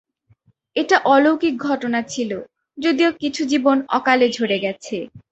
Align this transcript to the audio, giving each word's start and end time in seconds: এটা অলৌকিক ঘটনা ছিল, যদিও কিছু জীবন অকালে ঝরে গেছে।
এটা 0.75 0.97
অলৌকিক 1.05 1.55
ঘটনা 1.67 1.99
ছিল, 2.03 2.31
যদিও 2.77 3.09
কিছু 3.21 3.41
জীবন 3.51 3.77
অকালে 3.97 4.27
ঝরে 4.29 4.57
গেছে। 4.59 4.97